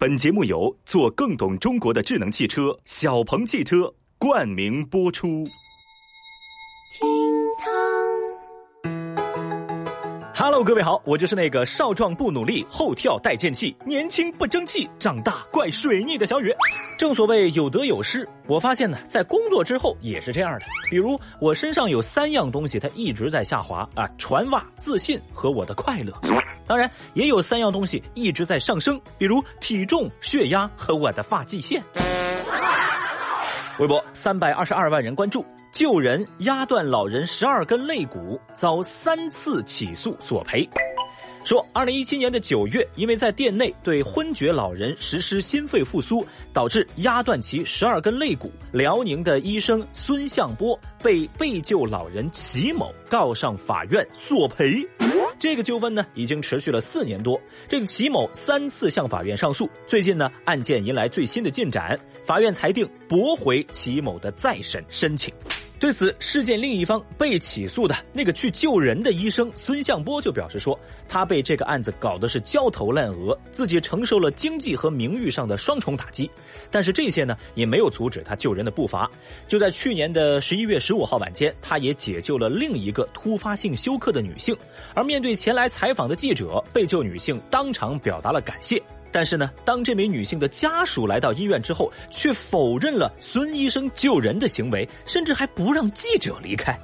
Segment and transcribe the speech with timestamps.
[0.00, 5.42] 本节目由做更懂中国的智能汽车小鹏汽车冠名播出。
[6.92, 7.27] 听
[10.40, 16.54] Hello，各位好，我就是那个少壮不努力，后跳带剑气，年轻不争气，长大怪水逆的小雨。
[16.96, 20.66] 正所谓有得有失，我发现呢，在工作之后也是这样的。
[20.88, 26.12] 比如我身上有三样东西，它一直在下滑啊：船袜、自信和我的快乐。
[26.68, 31.82] 当然，也有三样东西一直在上升，比如体重、血压和我的发际线。
[33.78, 40.68] 微博三百二十二万人关注，救人压断老人十二根肋骨，遭三次起诉索赔。
[41.44, 54.84] 说，二零一七年的九月，因为在店内对昏厥老人实施心肺复苏，导致压断其十二根肋骨，辽宁的医生孙向波被被救老人齐某告上法院索赔。
[55.38, 57.40] 这个纠纷呢，已经持续了四年多。
[57.68, 65.32] 这个齐某三次向法院上诉，最近呢，案件迎来最新的进展，法院裁定驳回齐某的再审申请。
[65.80, 76.28] 对此，事件另一方被起诉的那个去救人的医生孙向波就表示说，他被这个案子搞得是焦头烂额，自己承受了经济和名誉上的双重打击。
[76.68, 79.08] 但是这些呢，也没有阻止他救人的步伐。
[79.46, 84.56] 就在去年的十一月十五号晚间，他也解救了另一个突发性休克的女性。
[84.94, 88.82] 而面对前来采访的记者，被救女性当场表达了感谢。
[89.10, 96.78] 但是呢，当这名女性的家属来到医院之后，却否认了孙医生救人的行为，甚至还不让记者离开。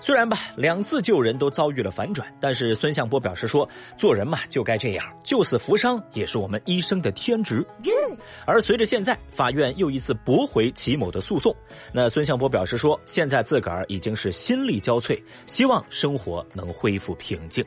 [0.00, 7.64] 虽然吧，两次救人都遭遇了反转，但是孙向波表示说，做人嘛就该这样，救死扶伤也是我们医生的天职。
[8.44, 11.54] 而随着现在法院又一次驳回齐某的诉讼，
[11.92, 17.64] 那孙向波表示说，现在自个儿已经是心力交瘁，希望生活能恢复平静。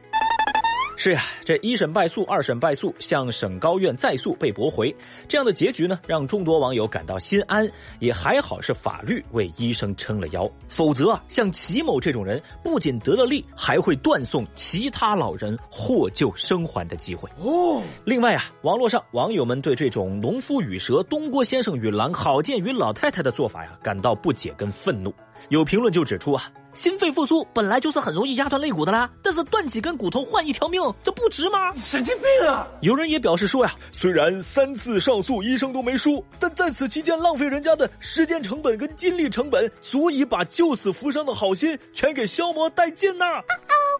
[0.97, 4.95] 是呀，这一审败诉，二审败诉，向省高院再诉被驳回，
[5.27, 7.69] 这样的结局呢，让众多网友感到心安。
[7.99, 17.29] 也还好是法律为医生撑了腰，否则啊，像齐某这种人，不仅得了利，还会断送其他老人获救生还的机会。
[17.39, 25.13] 哦，另外啊，网络上网友们对这种农夫与蛇、东郭先生与狼、郝建与老太太的做法呀，感到不解跟愤怒。
[25.49, 31.73] 有评论就指出啊，心肺复苏本来就是很容易压断肋骨的啦，但是断几根骨头换一条命，这不值吗？
[31.75, 32.67] 神经病啊！
[32.81, 43.25] 有人也表示说呀，虽然三次上诉医生都没输，但在此期间浪费人家的时间成本跟精力成本，足以把救死扶伤的好心全给消磨殆尽呐。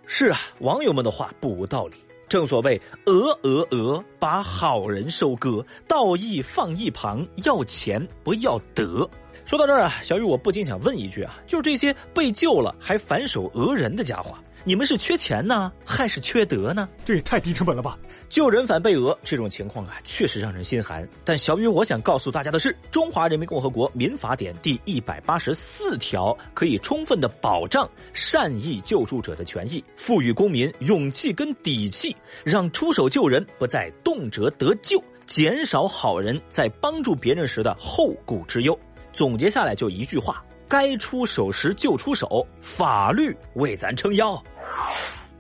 [0.08, 1.96] 是啊，网友们的话不无道理。
[2.36, 9.10] 正所谓讹讹讹，把好人收割，道义放一旁，要钱不要德。
[9.46, 14.36] 说到这儿啊，小雨我不禁想问一句啊，就是这些被救了还反手讹人的家伙，
[14.68, 16.90] 你们是缺钱呢，还是缺德呢？
[17.06, 18.00] 这也太低成本了吧！
[18.30, 21.08] 救人反被讹这种情况啊，确实让人心寒。
[21.24, 38.76] 但小雨我想告诉大家的是，《中华人民共和国民法典》第一百八十四条可以充分的保障善意救助者的权益，赋予公民勇气跟底气，让出手救人不再动辄得救，减少好人在帮助别人时的后顾之忧。
[39.14, 44.42] 总结下来就一句话：该出手时就出手，法律为咱撑腰。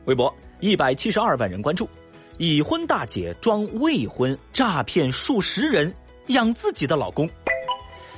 [0.05, 1.89] 微博一百七十二万人关注，
[2.37, 5.93] 已婚大姐装未婚诈骗数十人，
[6.27, 7.29] 养自己的老公。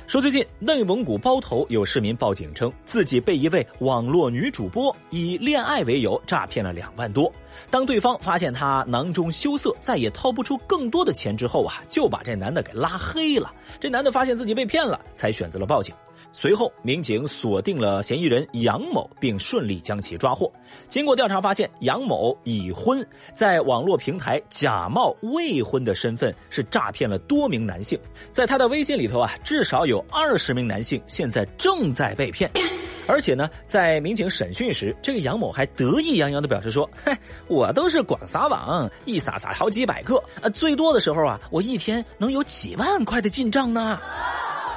[0.06, 7.30] 说最近内蒙古包头有市民报警称，自己被一位网络女主播以恋爱为由诈骗了两万多。
[7.68, 13.52] 当对方发现他囊中羞涩，再也掏不出更多的钱之后啊，就把这男的给拉黑了。
[13.78, 15.94] 这男的发现自己被骗了，才选择了报警。
[16.32, 20.52] 随后，民警锁定了嫌疑人杨某，并顺利将其抓获。
[20.88, 27.98] 经过调查发现，杨某已婚，在网络平台假冒未婚的身份，是诈骗了多名男性。
[28.30, 32.50] 在他的微信里头啊，至少有二十名男性现在正在被骗。
[33.08, 37.12] 而且呢，在民警审讯时，这个杨某还得意洋洋地表示说：“嘿，
[37.48, 43.98] 我都是广撒网，一撒撒好几百个，啊，最多的时候啊，我一天能有几万块的进账呢。”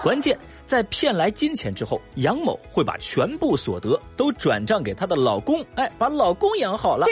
[0.01, 0.35] 关键
[0.71, 7.05] 在骗来金钱之后，杨某会把全部所得都转账给她的老公，哎，把老公养好了。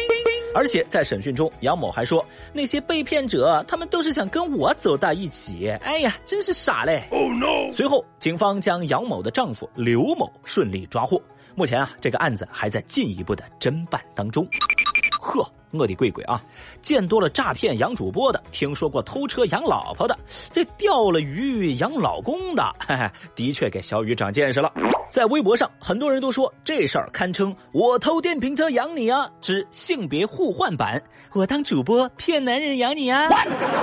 [0.55, 5.69] 而且在审讯中，杨某还说，那些被骗者他们都是想跟我走到一起。
[5.81, 7.69] 哎呀，真是傻嘞！Oh no！
[7.73, 11.21] 随后，警方将杨某的丈夫刘某顺利抓获。
[11.53, 14.47] 目前啊，这个案子还在进一步的侦办当中。
[15.19, 16.41] 呵，我的贵贵啊，
[16.81, 20.17] 见多了诈骗养主播的，听说过偷车养老婆的，
[20.51, 24.71] 这钓了鱼养老公的，嘿嘿，的确给小雨长见识了。
[25.11, 31.01] 在微博上，很多人都说这事儿堪称“我偷电瓶车养你啊”之性别互换版，
[31.33, 33.27] 我当主播骗男人养你啊。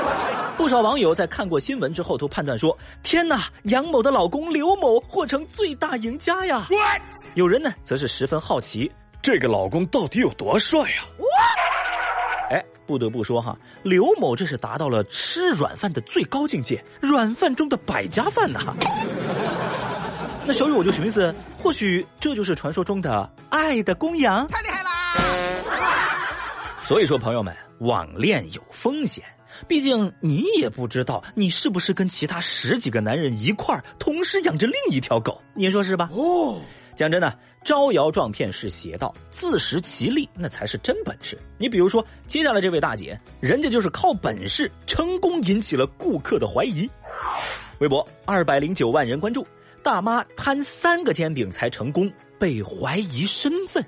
[0.56, 6.66] 不少网友在看过新闻之后都判断说：“天哪，杨某的老公刘某或成最大赢家呀！”
[7.34, 8.90] 有人呢则是十分好奇，
[9.26, 11.02] 这个老公到底有多帅呀？
[12.49, 18.73] 哎，不得不说哈，刘某这是达到了吃软饭的最高境界，软饭中的百家饭呐。
[20.46, 25.17] 那小雨我就寻思，或许这就是传说中的爱的供养，太厉害啦！
[26.87, 29.25] 所以说，朋友们，网恋有风险，
[29.67, 36.08] 毕竟你也不知道你是不是跟其他十几个男人一块儿同时养着另一条狗，您说是吧？
[36.12, 36.61] 哦。
[36.96, 41.38] 讲真的，招摇撞骗是邪道，自食其力那才是真本事。
[41.58, 46.88] 你比如说，接下来这位大姐，人家就是靠本事成功引起了顾客的怀疑。
[47.81, 49.46] 微博二百零九万人关注，
[49.82, 53.84] 大妈摊三个煎饼才成功，被怀疑身份。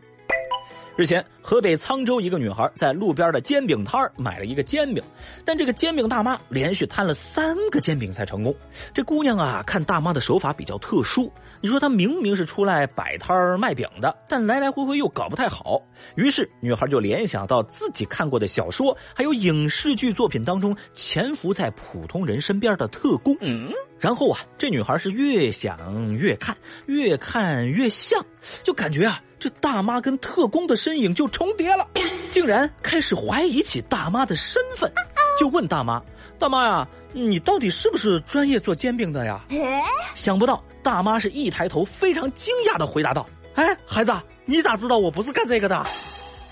[0.98, 5.00] 日前，河北沧州一个女孩在路边的煎饼摊买了一个煎饼，
[5.44, 8.52] 但这个煎饼大妈连续摊了三个煎饼才成功。
[8.92, 15.80] 这姑娘啊，看大妈的手法比较特殊，你说她明明是出来摆摊卖饼的，但来来回回又搞不太好。
[16.16, 23.36] 于是，女孩就联想到自己看过的小说还有影视剧作品当中潜伏在普通人身边的特工。
[23.40, 26.56] 嗯，然后啊，这女孩是越想越看，
[26.86, 28.24] 越看越像，
[28.62, 29.20] 就感觉啊。
[29.40, 31.88] 这大妈跟特工的身影就重叠了，
[32.28, 34.92] 竟然开始怀疑起大妈的身份，
[35.38, 36.02] 就问大妈
[36.40, 39.40] ：“大妈呀，你到底是不是专业做煎饼的呀？”
[40.16, 43.24] 想不到大妈是一抬头，非常惊讶的回答道
[43.54, 44.12] ：“哎，孩子，
[44.44, 45.84] 你咋知道我不是干这个的？”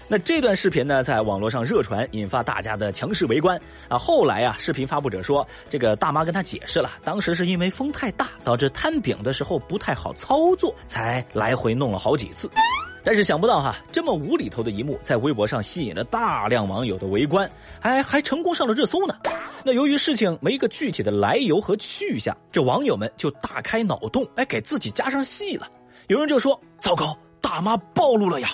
[0.08, 3.98] 那这段视频呢，在网络上热传，引发大家的强势围观啊。
[3.98, 12.48] 后来啊，视频发布者说，这个大妈跟他解释了，当时是因为风太大，导致摊饼的时候不太好操作，才来回弄了好几次。
[13.02, 17.50] 但是想不到哈，这么无厘头的一幕，在微博上吸引了大量网友的围观，
[17.80, 19.16] 还还成功上了热搜呢。
[19.64, 25.68] 那由于事情没一个具体的来由和去向，这网友们就大开脑洞，哎，给自己加上戏了。
[26.06, 28.50] 有人就说：“糟糕，大妈暴露了呀！”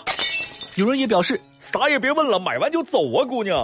[0.77, 3.63] 有人也表示啥也别问了，买完就走啊，姑娘。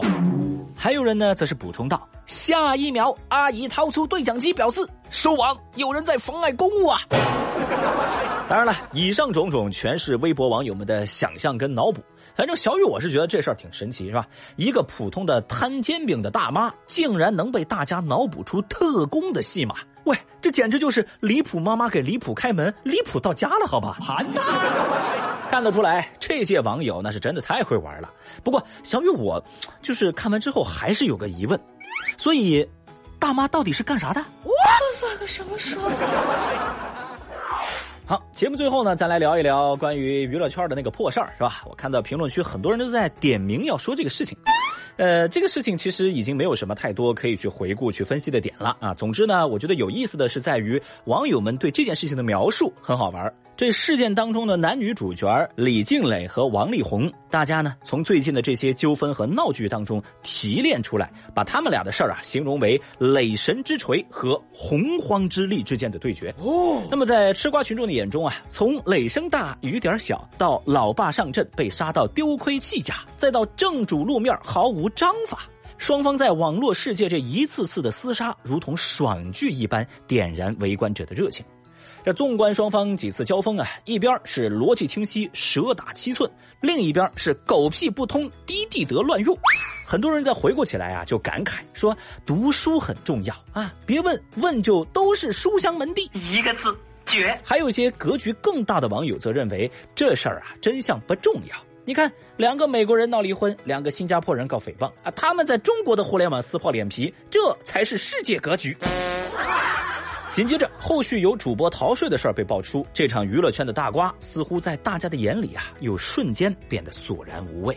[0.77, 7.01] 还有人呢，则是补充道：“下一秒，阿姨掏出对讲机，表示收网，有人在妨碍公务啊。”
[8.47, 12.03] 当然了，以上种种全是微博网友们的想象跟脑补。
[12.35, 14.27] 反正小雨我是觉得这事儿挺神奇，是吧？
[14.57, 19.77] 一个普通的摊煎饼的大妈，竟然能被大家脑补出特工的戏码。
[20.05, 23.97] 喂，这简直就是离谱妈妈给离谱开门，离谱到家了，好吧？
[23.99, 25.28] 盘他！
[25.49, 28.13] 看得出来，这届网友那是真的太会玩了。
[28.45, 29.43] 不过，小雨我
[29.83, 31.59] 就是看完之后还是有个疑问，
[32.17, 32.69] 所以，
[33.19, 34.25] 大妈到底是干啥的？
[34.45, 36.75] 这算个什么说法？
[38.07, 41.63] 好，节目最后呢，咱来聊一聊关于娱乐圈的那个破事儿，是吧？
[41.67, 44.37] 我看到评论区很多人都在点名要说这个事情。
[44.97, 48.95] 呃，这个事情其实已经没有什么太多可以去回顾、去分析的点了啊。
[48.95, 53.33] 总之呢，我觉得有意思的是在于网友们对这件事情的描述很好玩。
[53.59, 55.27] 这事件当中的男女主角
[55.57, 66.33] 李静蕾和王力宏，大家呢从最近的这些纠纷和闹剧当中提炼出来，把他们俩的事儿啊形容为雷神之锤和洪荒之力之间的对决。
[66.39, 75.41] 哦，那么在吃瓜群众的眼中啊，从雷声大雨点小到老爸上阵被杀到丢盔弃甲，再到正主露面毫无章法，
[75.79, 81.45] 双方在网络世界这一次次的厮杀，如同爽剧一般，点燃围观者的热情。
[82.05, 86.31] 这纵观双方几次交锋啊，一边是逻辑清晰、蛇打七寸，
[86.61, 89.37] 另一边是狗屁不通、低地德乱用。
[89.87, 97.39] 很多人在回顾起来啊，就感慨说：“读书很重要啊，别问问就都是书香门第。”一个字绝。
[97.43, 101.57] 还有些格局更大的网友则认为这事儿啊，真相不重要。
[101.85, 108.77] 你看，两个美国人闹离婚，两个新加坡人告诽谤啊，他们在中国的互联网撕破脸皮，这才是世界格局。
[110.31, 117.77] 紧接着，后续有主播逃税的事儿被爆出，这场娱乐圈的大瓜似乎在大家的眼里啊，又瞬间变得索然无味。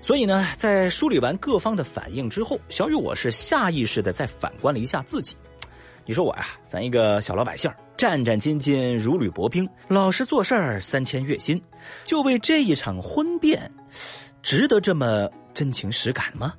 [0.00, 5.36] 所以呢，在梳理完各方的反应之后，小雨我是下意识的再反观了一下自己。
[6.06, 11.60] 你说我呀，咱一个小老百姓，战战兢兢如履薄冰，老实做事儿三千月薪，
[12.04, 13.70] 就为这一场婚变，
[14.42, 16.54] 值得这么真情实感吗？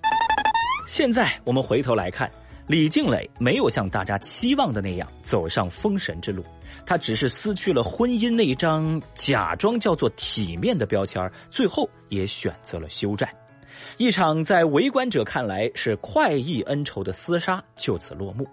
[0.88, 2.30] 现在我们回头来看。
[2.68, 6.44] 李静蕾没有像大家期望的那样走上封神之路，
[6.86, 13.30] 她只是撕去了婚姻那一张假装叫做体面的标签，最后也选择了休战。
[13.98, 18.48] 一场在围观者看来是快意恩仇的厮杀就此落幕。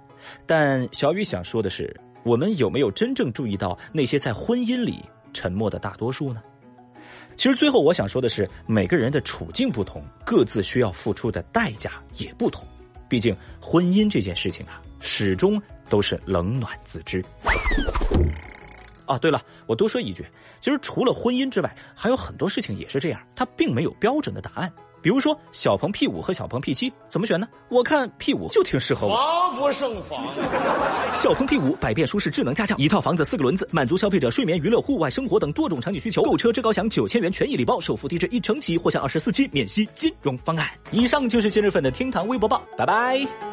[0.45, 5.03] 但小雨想说的是，我们有没有真正注意到那些在婚姻里
[5.33, 6.43] 沉默的大多数呢？
[7.35, 12.69] 其实最后我想说的是，每个人的处境不同，各自需要付出的代价也不同。
[13.13, 17.23] 毕竟婚姻这件事情啊，始终都是冷暖自知。
[19.05, 20.25] 啊，对了，我多说一句，
[20.63, 24.73] 其实除了婚姻之外，还有很多事情也是这样，它并没有标准的答案。
[25.03, 27.47] 比如说小鹏 P 五和小鹏 P 七怎么选呢？
[27.69, 29.17] 我看 P 五就挺适合我。
[29.17, 30.25] 防不胜防。
[31.13, 36.23] 小鹏 P 五百变舒适，智能家轿，一套房子四个轮子，满足消费者睡眠、娱乐、户外生活等多种场景需求。
[36.23, 40.69] 购车至高享九千元权益礼包，首付低至一成起，或享二十四期免息金融方案。
[40.93, 43.52] 以上就是今日份的厅堂微博报，拜拜。